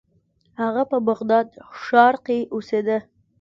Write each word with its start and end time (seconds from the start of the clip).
هغه 0.61 0.83
په 0.91 0.97
بغداد 1.09 1.47
ښار 1.81 2.15
کې 2.25 2.37
اوسیده. 2.53 2.97